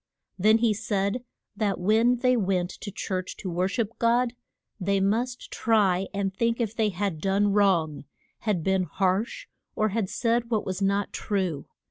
[0.39, 1.23] Then he said
[1.55, 4.33] that when they went to church to wor ship God
[4.79, 8.05] they must try and think if they had done wrong,
[8.39, 11.67] had been harsh, or had said what was not true.